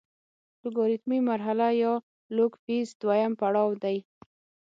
لوګارتمي 0.61 1.19
مرحله 1.29 1.67
یا 1.81 1.93
لوګ 2.35 2.51
فیز 2.63 2.87
دویم 3.01 3.31
پړاو 3.39 3.69
دی. 3.83 3.97